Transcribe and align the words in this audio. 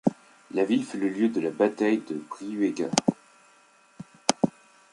La 0.55 0.65
ville 0.65 0.83
fut 0.83 0.97
le 0.97 1.09
lieu 1.09 1.29
de 1.29 1.39
la 1.39 1.51
Bataille 1.51 2.01
de 2.09 2.15
Brihuega. 2.27 2.87